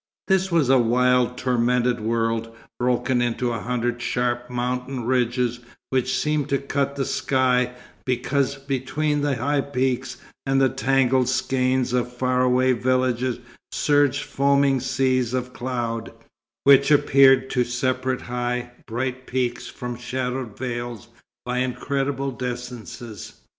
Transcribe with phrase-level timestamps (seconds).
[0.27, 5.59] This was a wild, tormented world, broken into a hundred sharp mountain ridges
[5.91, 11.81] which seemed to cut the sky, because between the high peaks and the tangled skein
[11.93, 13.37] of far away villages
[13.71, 16.11] surged foaming seas of cloud,
[16.63, 21.09] which appeared to separate high, bright peaks from shadowed vales,
[21.45, 23.33] by incredible distances.